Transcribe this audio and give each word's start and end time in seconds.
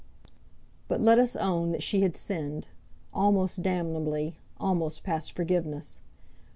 But 0.87 0.99
let 0.99 1.19
us 1.19 1.35
own 1.35 1.73
that 1.73 1.83
she 1.83 2.01
had 2.01 2.17
sinned, 2.17 2.67
almost 3.13 3.61
damnably, 3.61 4.35
almost 4.59 5.03
past 5.03 5.33
forgiveness. 5.33 6.01